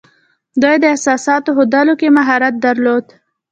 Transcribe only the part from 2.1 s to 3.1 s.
مهارت درلود